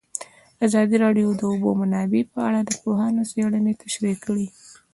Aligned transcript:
ازادي 0.65 0.95
راډیو 1.05 1.27
د 1.33 1.37
د 1.39 1.41
اوبو 1.51 1.69
منابع 1.81 2.21
په 2.33 2.39
اړه 2.47 2.59
د 2.63 2.71
پوهانو 2.83 3.21
څېړنې 3.31 3.73
تشریح 3.83 4.17
کړې. 4.25 4.47